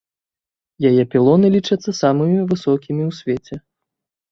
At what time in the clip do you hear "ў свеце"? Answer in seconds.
3.09-3.55